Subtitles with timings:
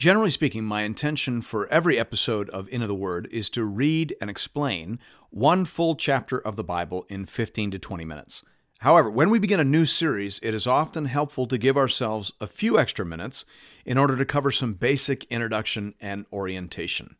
[0.00, 4.30] Generally speaking, my intention for every episode of Into the Word is to read and
[4.30, 8.42] explain one full chapter of the Bible in 15 to 20 minutes.
[8.78, 12.46] However, when we begin a new series, it is often helpful to give ourselves a
[12.46, 13.44] few extra minutes
[13.84, 17.16] in order to cover some basic introduction and orientation.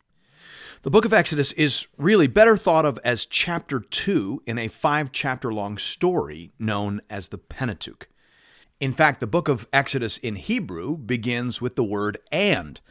[0.81, 5.11] The book of Exodus is really better thought of as chapter 2 in a five
[5.11, 8.07] chapter long story known as the Pentateuch.
[8.81, 12.81] In fact, the book of Exodus in Hebrew begins with the word and.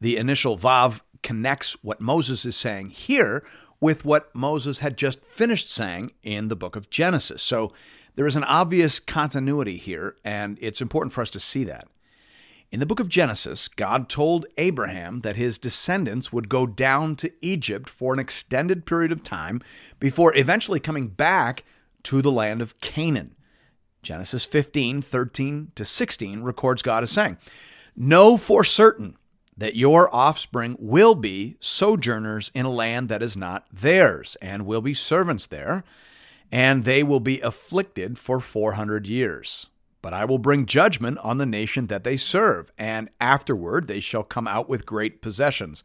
[0.00, 3.46] The initial Vav connects what Moses is saying here
[3.80, 7.44] with what Moses had just finished saying in the book of Genesis.
[7.44, 7.72] So
[8.16, 11.86] there is an obvious continuity here, and it's important for us to see that.
[12.72, 17.32] In the book of Genesis, God told Abraham that his descendants would go down to
[17.40, 19.60] Egypt for an extended period of time
[20.00, 21.62] before eventually coming back
[22.02, 23.35] to the land of Canaan.
[24.06, 27.38] Genesis 15, 13 to 16 records God as saying,
[27.96, 29.16] Know for certain
[29.56, 34.80] that your offspring will be sojourners in a land that is not theirs, and will
[34.80, 35.82] be servants there,
[36.52, 39.66] and they will be afflicted for 400 years.
[40.02, 44.22] But I will bring judgment on the nation that they serve, and afterward they shall
[44.22, 45.82] come out with great possessions.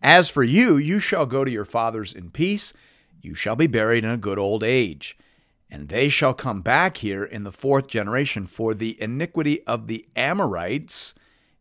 [0.00, 2.72] As for you, you shall go to your fathers in peace,
[3.20, 5.18] you shall be buried in a good old age.
[5.70, 10.06] And they shall come back here in the fourth generation, for the iniquity of the
[10.16, 11.14] Amorites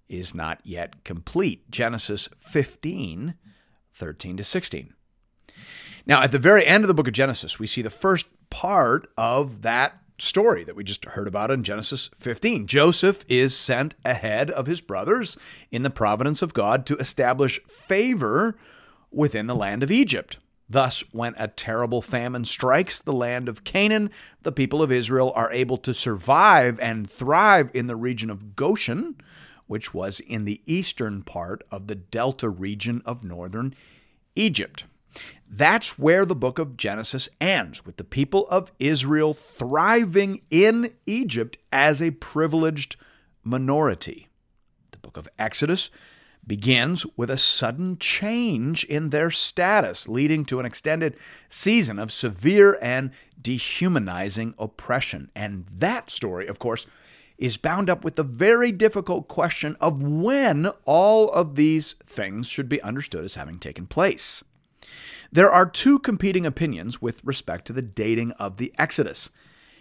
[0.07, 1.69] is not yet complete.
[1.69, 3.35] Genesis 15,
[3.93, 4.93] 13 to 16.
[6.05, 9.11] Now, at the very end of the book of Genesis, we see the first part
[9.17, 12.65] of that story that we just heard about in Genesis 15.
[12.65, 15.37] Joseph is sent ahead of his brothers
[15.69, 18.57] in the providence of God to establish favor
[19.11, 20.37] within the land of Egypt.
[20.69, 24.11] Thus, when a terrible famine strikes the land of Canaan,
[24.41, 29.15] the people of Israel are able to survive and thrive in the region of Goshen,
[29.67, 33.75] which was in the eastern part of the delta region of northern
[34.35, 34.83] Egypt.
[35.49, 41.57] That's where the book of Genesis ends, with the people of Israel thriving in Egypt
[41.71, 42.97] as a privileged
[43.43, 44.27] minority.
[44.91, 45.89] The book of Exodus
[46.47, 51.15] begins with a sudden change in their status, leading to an extended
[51.49, 55.29] season of severe and dehumanizing oppression.
[55.35, 56.87] And that story, of course,
[57.37, 62.67] is bound up with the very difficult question of when all of these things should
[62.67, 64.43] be understood as having taken place.
[65.31, 69.29] There are two competing opinions with respect to the dating of the Exodus.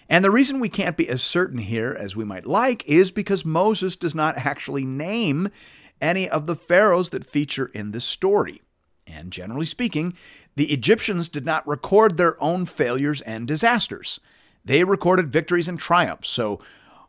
[0.08, 3.44] And the reason we can't be as certain here as we might like is because
[3.44, 5.48] Moses does not actually name
[6.00, 8.62] any of the pharaohs that feature in this story.
[9.06, 10.14] And generally speaking,
[10.56, 14.20] the Egyptians did not record their own failures and disasters.
[14.64, 16.60] They recorded victories and triumphs, so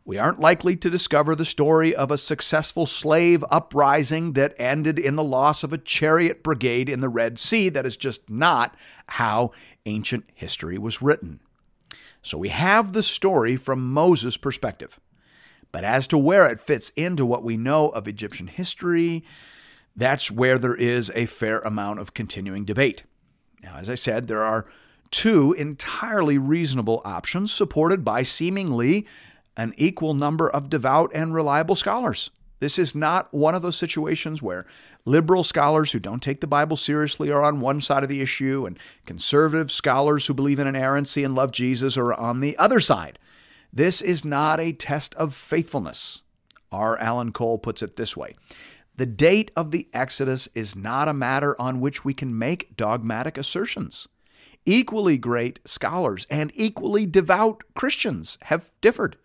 [0.04, 5.16] we aren't likely to discover the story of a successful slave uprising that ended in
[5.16, 7.68] the loss of a chariot brigade in the Red Sea.
[7.68, 8.74] That is just not
[9.08, 9.50] how
[9.84, 11.40] ancient history was written.
[12.22, 14.98] So we have the story from Moses' perspective.
[15.72, 19.24] But as to where it fits into what we know of Egyptian history,
[19.94, 23.02] that's where there is a fair amount of continuing debate.
[23.62, 24.66] Now, as I said, there are
[25.10, 29.06] two entirely reasonable options supported by seemingly
[29.56, 32.30] an equal number of devout and reliable scholars.
[32.60, 34.66] This is not one of those situations where
[35.04, 38.66] liberal scholars who don't take the Bible seriously are on one side of the issue
[38.66, 43.18] and conservative scholars who believe in inerrancy and love Jesus are on the other side.
[43.72, 46.22] This is not a test of faithfulness.
[46.70, 46.96] R.
[46.98, 48.34] Alan Cole puts it this way
[48.96, 53.38] The date of the Exodus is not a matter on which we can make dogmatic
[53.38, 54.08] assertions.
[54.66, 59.16] Equally great scholars and equally devout Christians have differed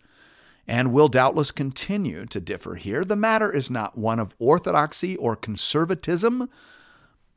[0.66, 3.04] and will doubtless continue to differ here.
[3.04, 6.48] The matter is not one of orthodoxy or conservatism,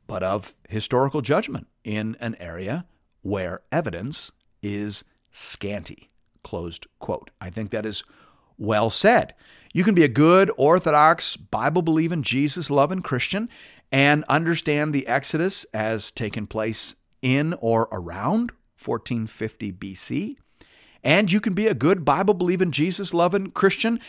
[0.06, 2.86] but of historical judgment in an area
[3.20, 6.07] where evidence is scanty.
[6.48, 7.28] Closed quote.
[7.42, 8.04] I think that is
[8.56, 9.34] well said.
[9.74, 13.50] You can be a good, orthodox, Bible believing, Jesus loving Christian
[13.92, 18.52] and understand the Exodus as taking place in or around
[18.82, 20.36] 1450 BC.
[21.04, 24.00] And you can be a good, Bible believing, Jesus loving Christian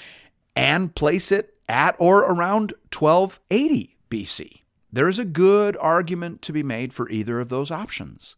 [0.55, 4.61] and place it at or around 1280 BC.
[4.93, 8.37] there is a good argument to be made for either of those options.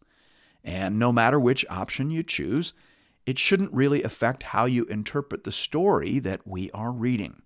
[0.64, 2.74] And no matter which option you choose,
[3.26, 7.42] it shouldn't really affect how you interpret the story that we are reading.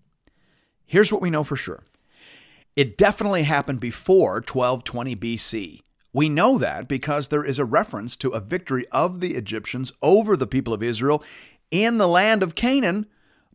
[0.85, 1.85] Here's what we know for sure
[2.77, 5.81] it definitely happened before 1220 BC.
[6.13, 10.37] We know that because there is a reference to a victory of the Egyptians over
[10.37, 11.23] the people of Israel
[11.71, 13.07] in the land of Canaan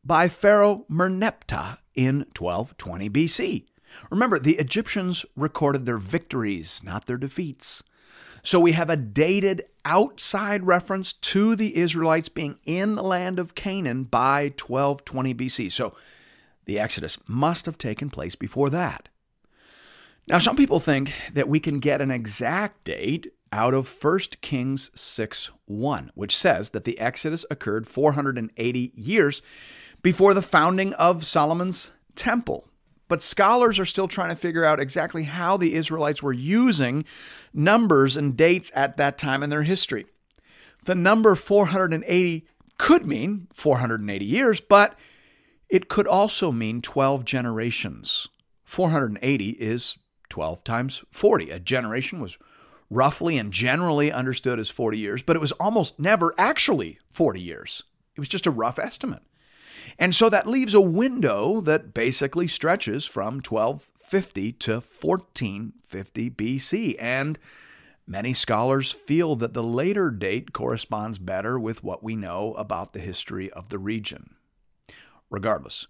[0.04, 3.66] by Pharaoh Merneptah in 1220 BC.
[4.10, 7.84] Remember, the Egyptians recorded their victories, not their defeats.
[8.44, 13.56] So we have a dated outside reference to the Israelites being in the land of
[13.56, 15.72] Canaan by 1220 BC.
[15.72, 15.96] So
[16.66, 19.10] the Exodus must have taken place before that.
[20.28, 24.92] Now, some people think that we can get an exact date out of 1 Kings
[24.96, 29.42] 6 1, which says that the Exodus occurred 480 years
[30.02, 32.66] before the founding of Solomon's temple.
[33.12, 37.04] But scholars are still trying to figure out exactly how the Israelites were using
[37.54, 40.06] numbers and dates at that time in their history.
[40.86, 42.48] The number 480
[42.78, 44.98] could mean 480 years, but
[45.68, 48.30] it could also mean 12 generations.
[48.64, 49.98] 480 is
[50.30, 51.50] 12 times 40.
[51.50, 52.38] A generation was
[52.90, 57.84] roughly and generally understood as 40 years, but it was almost never actually 40 years.
[58.16, 59.24] It was just a rough estimate.
[59.98, 66.96] And so that leaves a window that basically stretches from 1250 to 1450 BC.
[67.00, 67.40] And
[68.08, 73.00] many scholars feel that the later date corresponds better with what we know about the
[73.00, 74.36] history of the region.
[75.30, 75.88] Regardless,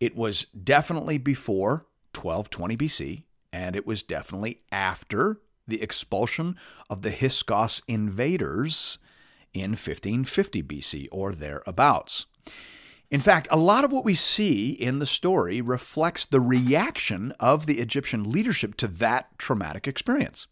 [0.00, 6.56] it was definitely before 1220 BC, and it was definitely after the expulsion
[6.88, 8.98] of the Hyksos invaders
[9.52, 12.26] in 1550 BC or thereabouts.
[13.10, 17.66] In fact, a lot of what we see in the story reflects the reaction of
[17.66, 20.46] the Egyptian leadership to that traumatic experience.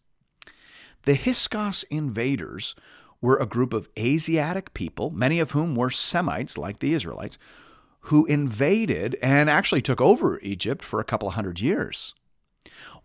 [1.03, 2.75] The Hyksos invaders
[3.21, 7.37] were a group of Asiatic people, many of whom were Semites like the Israelites,
[8.01, 12.13] who invaded and actually took over Egypt for a couple of hundred years.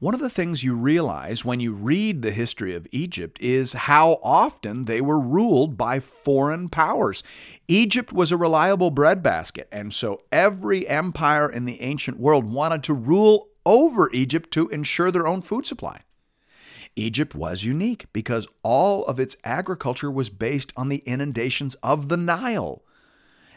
[0.05, 4.21] One of the things you realize when you read the history of Egypt is how
[4.23, 7.23] often they were ruled by foreign powers.
[7.69, 12.93] Egypt was a reliable breadbasket, and so every empire in the ancient world wanted to
[12.93, 16.03] rule over Egypt to ensure their own food supply.
[16.97, 22.19] Egypt was unique because all of its agriculture was based on the inundations of the
[22.19, 22.83] Nile,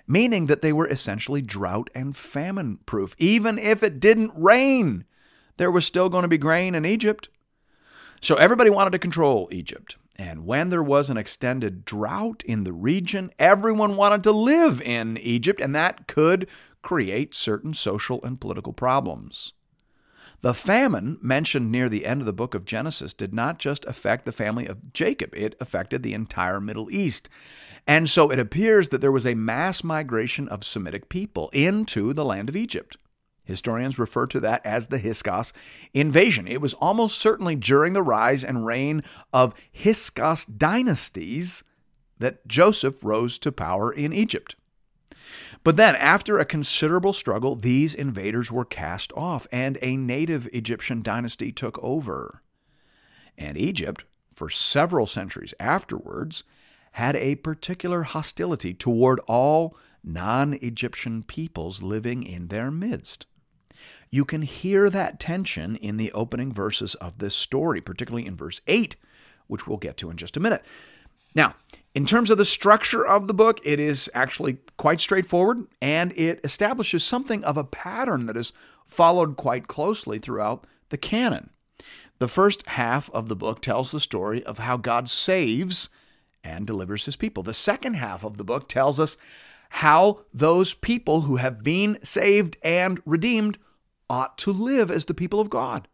[0.07, 5.03] meaning that they were essentially drought and famine proof, even if it didn't rain
[5.57, 7.29] there was still going to be grain in Egypt.
[8.21, 9.97] So everybody wanted to control Egypt.
[10.15, 15.17] And when there was an extended drought in the region, everyone wanted to live in
[15.17, 16.47] Egypt, and that could
[16.81, 19.53] create certain social and political problems.
[20.41, 24.25] The famine mentioned near the end of the book of Genesis did not just affect
[24.25, 27.27] the family of Jacob, it affected the entire Middle East.
[27.87, 32.25] And so it appears that there was a mass migration of Semitic people into the
[32.25, 32.97] land of Egypt.
[33.47, 35.53] Historians refer to that as the Hyksos
[35.93, 36.47] invasion.
[36.47, 39.03] It was almost certainly during the rise and reign
[39.33, 41.63] of Hyksos dynasties
[42.19, 44.55] that Joseph rose to power in Egypt.
[45.63, 51.01] But then, after a considerable struggle, these invaders were cast off, and a native Egyptian
[51.01, 52.41] dynasty took over.
[53.37, 56.43] And Egypt, for several centuries afterwards,
[56.93, 63.27] had a particular hostility toward all non Egyptian peoples living in their midst.
[64.09, 68.61] You can hear that tension in the opening verses of this story, particularly in verse
[68.67, 68.95] 8,
[69.47, 70.63] which we'll get to in just a minute.
[71.35, 71.55] Now,
[71.93, 76.39] in terms of the structure of the book, it is actually quite straightforward and it
[76.43, 78.53] establishes something of a pattern that is
[78.85, 81.49] followed quite closely throughout the canon.
[82.19, 85.89] The first half of the book tells the story of how God saves
[86.43, 87.43] and delivers his people.
[87.43, 89.17] The second half of the book tells us
[89.69, 93.57] how those people who have been saved and redeemed
[94.09, 95.87] ought to live as the people of God,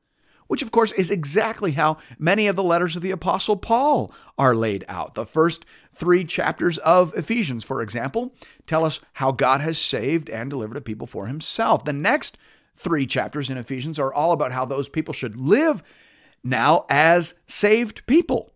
[0.47, 4.55] which of course is exactly how many of the letters of the Apostle Paul are
[4.55, 5.15] laid out.
[5.15, 8.35] The first three chapters of Ephesians, for example,
[8.67, 11.83] tell us how God has saved and delivered a people for himself.
[11.85, 12.37] The next
[12.75, 15.83] three chapters in Ephesians are all about how those people should live
[16.43, 18.52] now as saved people.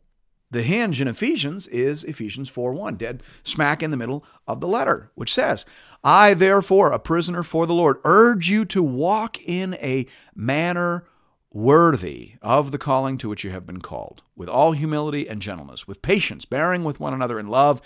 [0.49, 4.67] The hinge in Ephesians is Ephesians 4 1, dead smack in the middle of the
[4.67, 5.65] letter, which says,
[6.03, 11.05] "I therefore, a prisoner for the Lord, urge you to walk in a manner
[11.51, 15.87] worthy of the calling to which you have been called, with all humility and gentleness,
[15.87, 17.81] with patience, bearing with one another in love,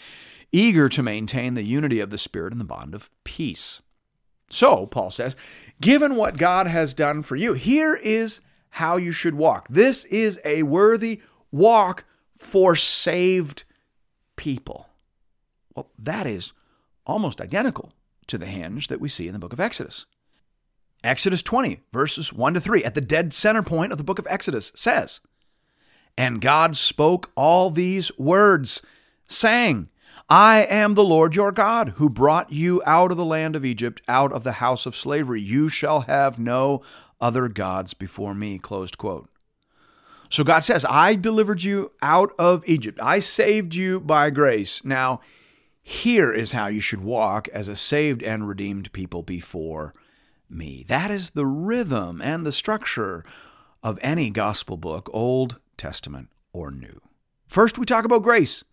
[0.52, 3.82] eager to maintain the unity of the Spirit in the bond of peace."
[4.52, 5.36] So, Paul says,
[5.80, 8.42] given what God has done for you, here is
[8.72, 9.68] how you should walk.
[9.70, 12.04] This is a worthy walk
[12.42, 13.64] for saved
[14.36, 14.88] people.
[15.76, 16.54] Well, that is
[17.06, 17.94] almost identical
[18.26, 20.08] to the hinge that we see in the book of Exodus.
[21.04, 24.26] Exodus 20, verses 1 to 3, at the dead center point of the book of
[24.28, 25.20] Exodus, says,
[26.18, 28.82] And God spoke all these words,
[29.28, 29.90] saying,
[30.28, 34.02] I am the Lord your God, who brought you out of the land of Egypt,
[34.08, 35.42] out of the house of slavery.
[35.42, 36.82] You shall have no
[37.20, 38.58] other gods before me.
[38.58, 39.31] Closed quote.
[40.32, 42.98] So God says, I delivered you out of Egypt.
[43.04, 44.84] I saved you by grace.
[44.86, 45.20] Now,
[45.84, 49.94] here is how you should walk as a saved and redeemed people before
[50.50, 50.86] me.
[50.88, 53.26] That is the rhythm and the structure
[53.84, 57.02] of any gospel book, Old Testament or New.
[57.48, 58.64] First, we talk about grace.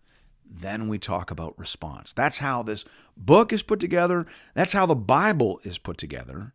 [0.49, 2.13] Then we talk about response.
[2.13, 2.85] That's how this
[3.17, 4.27] book is put together.
[4.55, 6.55] That's how the Bible is put together.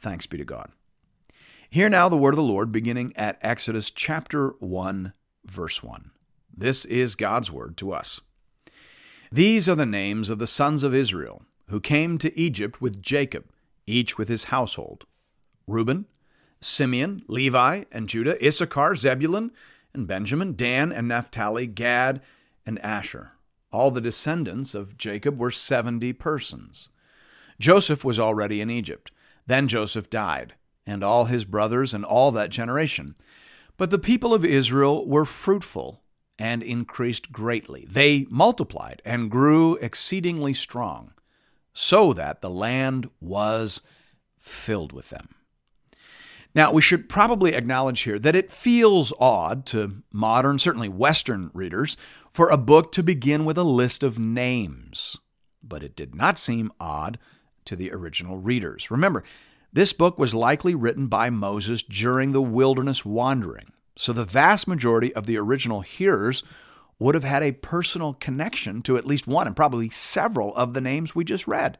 [0.00, 0.72] Thanks be to God.
[1.72, 5.14] Hear now the word of the Lord beginning at Exodus chapter 1,
[5.46, 6.10] verse 1.
[6.54, 8.20] This is God's word to us.
[9.30, 13.46] These are the names of the sons of Israel who came to Egypt with Jacob,
[13.86, 15.06] each with his household
[15.66, 16.04] Reuben,
[16.60, 19.50] Simeon, Levi, and Judah, Issachar, Zebulun,
[19.94, 22.20] and Benjamin, Dan and Naphtali, Gad,
[22.66, 23.32] and Asher.
[23.72, 26.90] All the descendants of Jacob were 70 persons.
[27.58, 29.10] Joseph was already in Egypt.
[29.46, 30.52] Then Joseph died,
[30.86, 33.14] and all his brothers and all that generation.
[33.76, 36.02] But the people of Israel were fruitful
[36.38, 37.86] and increased greatly.
[37.88, 41.12] They multiplied and grew exceedingly strong,
[41.72, 43.80] so that the land was
[44.38, 45.34] filled with them.
[46.54, 51.96] Now, we should probably acknowledge here that it feels odd to modern, certainly Western readers,
[52.30, 55.16] for a book to begin with a list of names.
[55.62, 57.18] But it did not seem odd
[57.64, 58.90] to the original readers.
[58.90, 59.22] Remember,
[59.72, 65.14] this book was likely written by Moses during the wilderness wandering, so the vast majority
[65.14, 66.42] of the original hearers
[66.98, 70.80] would have had a personal connection to at least one and probably several of the
[70.80, 71.78] names we just read.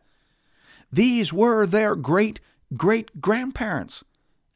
[0.90, 2.40] These were their great
[2.76, 4.04] great grandparents.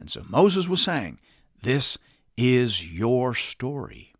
[0.00, 1.19] And so Moses was saying,
[1.62, 1.99] This
[2.37, 4.12] is your story.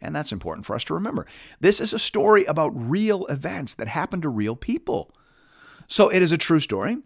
[0.00, 1.26] And that's important for us to remember.
[1.60, 5.14] This is a story about real events that happened to real people.
[5.86, 6.98] So it is a true story,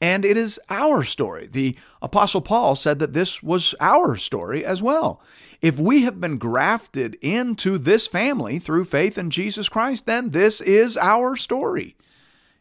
[0.00, 1.46] and it is our story.
[1.46, 5.22] The Apostle Paul said that this was our story as well.
[5.60, 10.60] If we have been grafted into this family through faith in Jesus Christ, then this
[10.60, 11.96] is our story.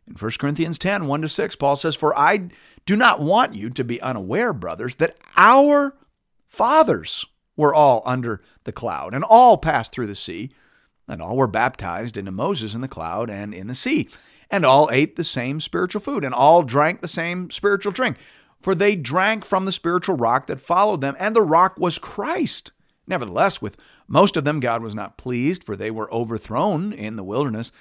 [0.06, 2.50] In 1 Corinthians 10 1 to 6, Paul says, For I
[2.86, 5.96] do not want you to be unaware, brothers, that our
[6.48, 10.50] fathers were all under the cloud and all passed through the sea,
[11.10, 14.08] and all were baptized into Moses in the cloud and in the sea,
[14.50, 18.18] and all ate the same spiritual food, and all drank the same spiritual drink.
[18.62, 22.72] For they drank from the spiritual rock that followed them, and the rock was Christ.
[23.08, 27.24] Nevertheless, with most of them God was not pleased, for they were overthrown in the
[27.24, 27.72] wilderness.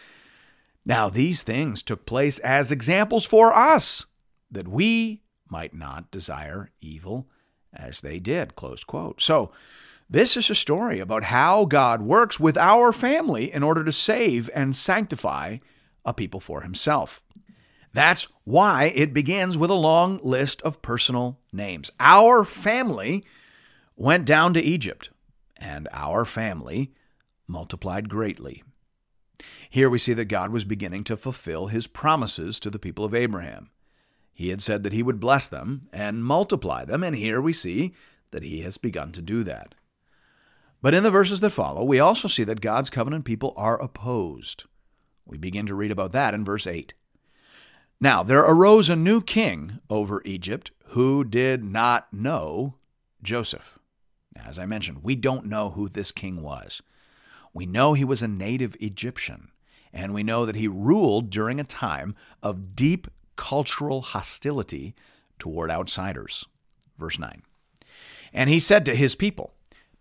[0.86, 4.06] Now, these things took place as examples for us,
[4.50, 7.28] that we might not desire evil
[7.74, 8.56] as they did.
[8.56, 9.20] Close quote.
[9.20, 9.52] So,
[10.10, 14.48] this is a story about how God works with our family in order to save
[14.54, 15.58] and sanctify
[16.04, 17.20] a people for himself.
[17.92, 21.90] That's why it begins with a long list of personal names.
[22.00, 23.24] Our family
[23.96, 25.10] went down to Egypt,
[25.56, 26.92] and our family
[27.46, 28.62] multiplied greatly.
[29.68, 33.14] Here we see that God was beginning to fulfill his promises to the people of
[33.14, 33.70] Abraham.
[34.32, 37.94] He had said that he would bless them and multiply them, and here we see
[38.30, 39.74] that he has begun to do that.
[40.80, 44.64] But in the verses that follow, we also see that God's covenant people are opposed.
[45.26, 46.94] We begin to read about that in verse 8.
[48.00, 52.76] Now, there arose a new king over Egypt who did not know
[53.22, 53.78] Joseph.
[54.36, 56.80] As I mentioned, we don't know who this king was.
[57.52, 59.50] We know he was a native Egyptian,
[59.92, 64.94] and we know that he ruled during a time of deep cultural hostility
[65.40, 66.46] toward outsiders.
[66.98, 67.42] Verse 9.
[68.32, 69.54] And he said to his people,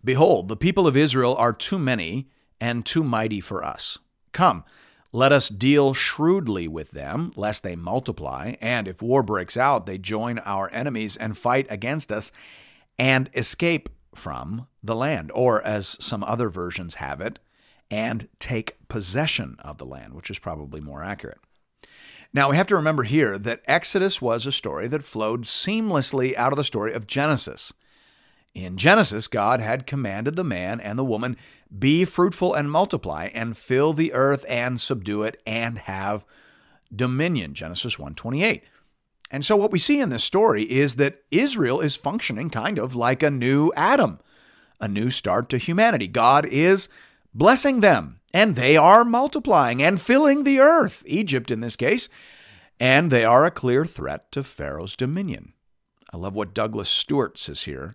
[0.04, 2.28] Behold, the people of Israel are too many
[2.60, 3.98] and too mighty for us.
[4.32, 4.64] Come,
[5.12, 9.98] let us deal shrewdly with them, lest they multiply, and if war breaks out, they
[9.98, 12.30] join our enemies and fight against us
[12.98, 15.30] and escape from the land.
[15.34, 17.38] Or, as some other versions have it,
[17.90, 21.38] and take possession of the land, which is probably more accurate.
[22.34, 26.52] Now, we have to remember here that Exodus was a story that flowed seamlessly out
[26.52, 27.72] of the story of Genesis.
[28.58, 31.36] In Genesis, God had commanded the man and the woman,
[31.78, 36.26] be fruitful and multiply and fill the earth and subdue it and have
[36.92, 37.54] dominion.
[37.54, 38.62] Genesis 1:28.
[39.30, 42.96] And so, what we see in this story is that Israel is functioning kind of
[42.96, 44.18] like a new Adam,
[44.80, 46.08] a new start to humanity.
[46.08, 46.88] God is
[47.32, 52.08] blessing them, and they are multiplying and filling the earth, Egypt in this case,
[52.80, 55.52] and they are a clear threat to Pharaoh's dominion.
[56.12, 57.94] I love what Douglas Stuart says here.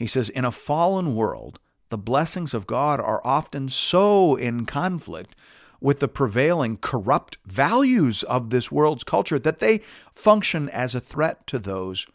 [0.00, 5.36] He says, In a fallen world, the blessings of God are often so in conflict
[5.78, 9.82] with the prevailing corrupt values of this world's culture that they
[10.14, 12.06] function as a threat to those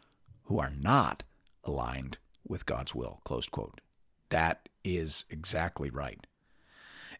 [0.46, 1.22] who are not
[1.64, 3.22] aligned with God's will.
[3.24, 3.82] Quote.
[4.30, 6.26] That is exactly right.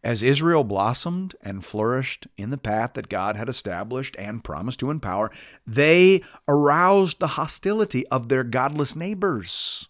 [0.04, 4.90] As Israel blossomed and flourished in the path that God had established and promised to
[4.90, 5.30] empower,
[5.68, 9.90] they aroused the hostility of their godless neighbors.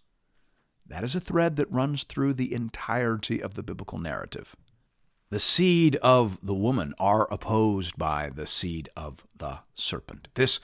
[0.87, 4.55] That is a thread that runs through the entirety of the biblical narrative.
[5.29, 10.27] The seed of the woman are opposed by the seed of the serpent.
[10.35, 10.59] This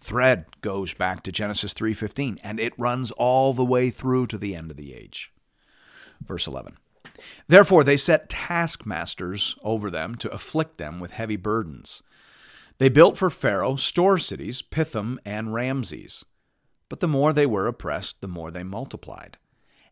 [0.00, 4.54] thread goes back to Genesis 3:15 and it runs all the way through to the
[4.54, 5.32] end of the age.
[6.24, 6.78] Verse 11.
[7.46, 12.02] Therefore they set taskmasters over them to afflict them with heavy burdens.
[12.78, 16.24] They built for Pharaoh store cities, Pithom and Ramses.
[16.88, 19.38] But the more they were oppressed, the more they multiplied,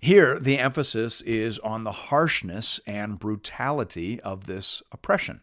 [0.00, 5.40] Here, the emphasis is on the harshness and brutality of this oppression.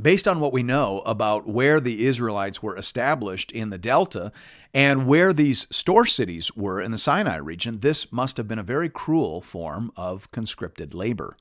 [0.00, 4.30] Based on what we know about where the Israelites were established in the Delta
[4.74, 8.62] and where these store cities were in the Sinai region, this must have been a
[8.62, 11.36] very cruel form of conscripted labor.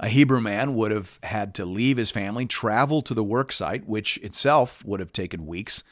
[0.00, 3.86] A Hebrew man would have had to leave his family, travel to the work site,
[3.86, 5.82] which itself would have taken weeks.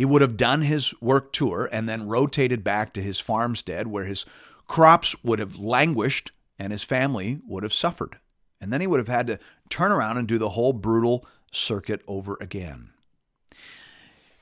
[0.00, 4.06] He would have done his work tour and then rotated back to his farmstead where
[4.06, 4.24] his
[4.66, 8.16] crops would have languished and his family would have suffered.
[8.62, 12.00] And then he would have had to turn around and do the whole brutal circuit
[12.08, 12.92] over again.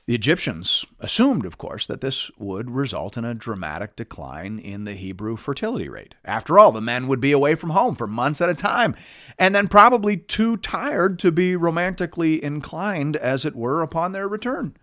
[0.05, 4.93] The Egyptians assumed, of course, that this would result in a dramatic decline in the
[4.93, 6.15] Hebrew fertility rate.
[6.23, 8.95] After all, the men would be away from home for months at a time,
[9.37, 14.73] and then probably too tired to be romantically inclined, as it were, upon their return.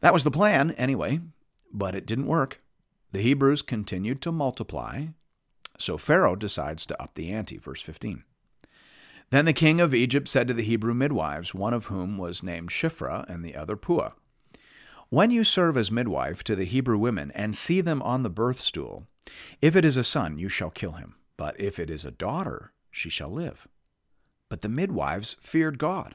[0.00, 1.20] That was the plan, anyway,
[1.72, 2.58] but it didn't work.
[3.12, 5.06] The Hebrews continued to multiply,
[5.78, 8.24] so Pharaoh decides to up the ante, verse 15.
[9.30, 12.70] Then the king of Egypt said to the Hebrew midwives, one of whom was named
[12.70, 14.12] Shiphrah and the other Puah,
[15.10, 18.60] When you serve as midwife to the Hebrew women and see them on the birth
[18.60, 19.06] stool,
[19.60, 22.72] if it is a son, you shall kill him, but if it is a daughter,
[22.90, 23.68] she shall live.
[24.48, 26.14] But the midwives feared God,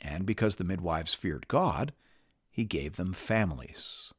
[0.00, 1.92] And because the midwives feared God,
[2.50, 4.12] he gave them families.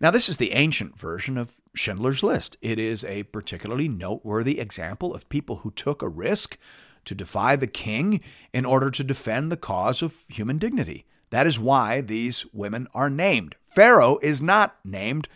[0.00, 2.56] Now, this is the ancient version of Schindler's List.
[2.60, 6.58] It is a particularly noteworthy example of people who took a risk
[7.04, 8.20] to defy the king
[8.52, 11.06] in order to defend the cause of human dignity.
[11.30, 13.54] That is why these women are named.
[13.62, 15.28] Pharaoh is not named,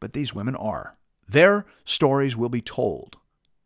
[0.00, 0.96] but these women are.
[1.28, 3.16] Their stories will be told,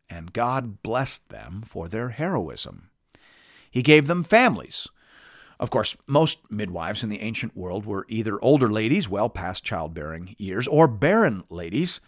[0.09, 2.91] and God blessed them for their heroism.
[3.71, 4.89] He gave them families.
[5.61, 10.37] Of course, most midwives in the ancient world were either older ladies well past childbearing
[10.39, 12.01] years or barren ladies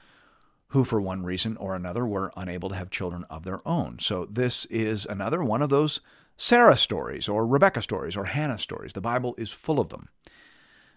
[0.68, 3.98] who, for one reason or another, were unable to have children of their own.
[3.98, 6.00] So, this is another one of those
[6.36, 8.92] Sarah stories, or Rebecca stories, or Hannah stories.
[8.92, 10.08] The Bible is full of them.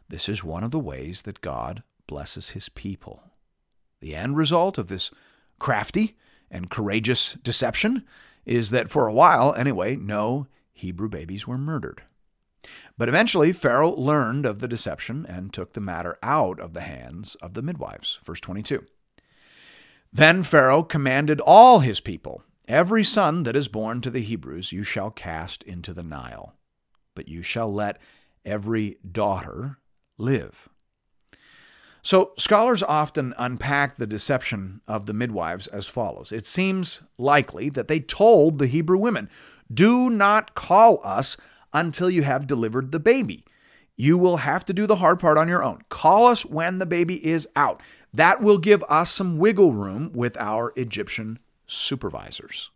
[0.08, 3.24] This is one of the ways that God blesses his people.
[4.00, 5.12] The end result of this
[5.60, 6.16] crafty
[6.52, 8.06] and courageous deception
[8.46, 12.04] is that for a while, anyway, no Hebrew babies were murdered.
[12.98, 17.36] But eventually, Pharaoh learned of the deception and took the matter out of the hands
[17.36, 18.20] of the midwives.
[18.24, 18.86] Verse 22.
[20.12, 24.84] Then Pharaoh commanded all his people, Every son that is born to the Hebrews you
[24.84, 26.56] shall cast into the Nile,
[27.16, 28.00] but you shall let
[28.46, 29.80] every daughter
[30.18, 30.70] live.
[32.02, 37.88] So, scholars often unpack the deception of the midwives as follows It seems likely that
[37.88, 39.30] they told the Hebrew women,
[39.74, 41.38] Do not call us
[41.74, 43.46] until you have delivered the baby.
[43.96, 45.82] You will have to do the hard part on your own.
[45.90, 47.82] Call us when the baby is out.
[48.14, 52.72] That will give us some wiggle room with our Egyptian supervisors.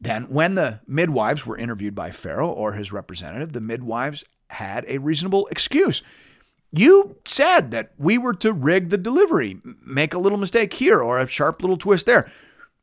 [0.00, 4.98] Then, when the midwives were interviewed by Pharaoh or his representative, the midwives had a
[4.98, 6.02] reasonable excuse.
[6.70, 11.18] You said that we were to rig the delivery, make a little mistake here or
[11.18, 12.30] a sharp little twist there.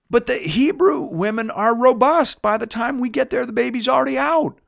[0.09, 2.41] But the Hebrew women are robust.
[2.41, 4.59] By the time we get there, the baby's already out.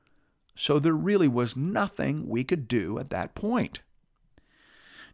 [0.57, 3.81] So there really was nothing we could do at that point.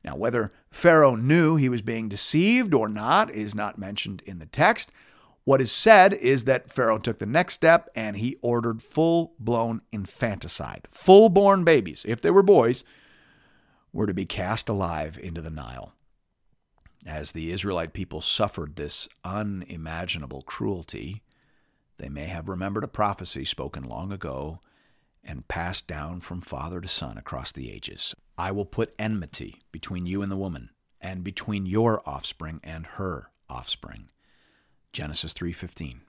[0.04, 4.46] Now, whether Pharaoh knew he was being deceived or not is not mentioned in the
[4.46, 4.92] text.
[5.44, 9.82] What is said is that Pharaoh took the next step and he ordered full blown
[9.92, 10.88] infanticide.
[10.90, 12.86] Full born babies, if they were boys,
[13.92, 15.94] were to be cast alive into the Nile.
[17.06, 21.22] As the Israelite people suffered this unimaginable cruelty,
[21.98, 24.62] they may have remembered a prophecy spoken long ago
[25.24, 28.14] and passed down from father to son across the ages.
[28.38, 33.30] I will put enmity between you and the woman, and between your offspring and her
[33.50, 34.10] offspring.
[34.92, 36.02] Genesis 3:15.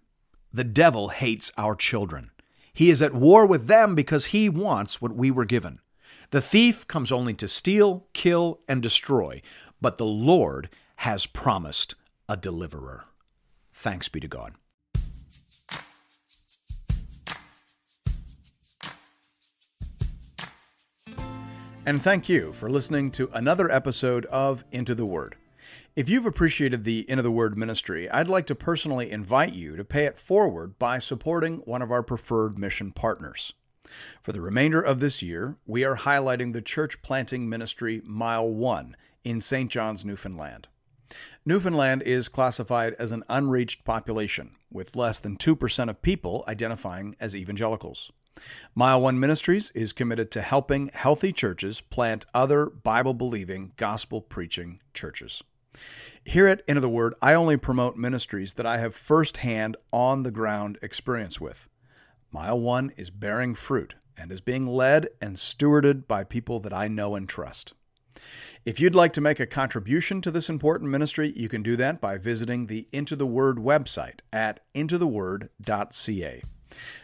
[0.53, 2.31] The devil hates our children.
[2.73, 5.81] He is at war with them because he wants what we were given.
[6.31, 9.43] The thief comes only to steal, kill, and destroy,
[9.81, 11.95] but the Lord has promised
[12.29, 13.05] a deliverer.
[13.73, 14.55] Thanks be to God.
[21.87, 25.37] And thank you for listening to another episode of Into the Word.
[25.95, 29.85] If you've appreciated the Into the Word ministry, I'd like to personally invite you to
[29.85, 33.53] pay it forward by supporting one of our preferred mission partners.
[34.23, 38.97] For the remainder of this year, we are highlighting the church planting ministry Mile 1
[39.23, 39.71] in St.
[39.71, 40.69] John's, Newfoundland.
[41.45, 47.37] Newfoundland is classified as an unreached population, with less than 2% of people identifying as
[47.37, 48.11] evangelicals.
[48.75, 54.81] Mile One Ministries is committed to helping healthy churches plant other Bible believing, gospel preaching
[54.93, 55.43] churches.
[56.25, 60.31] Here at Into the Word, I only promote ministries that I have firsthand on the
[60.31, 61.69] ground experience with.
[62.33, 66.89] Mile One is bearing fruit and is being led and stewarded by people that I
[66.89, 67.75] know and trust.
[68.65, 72.01] If you'd like to make a contribution to this important ministry, you can do that
[72.01, 76.43] by visiting the Into the Word website at intotheword.ca.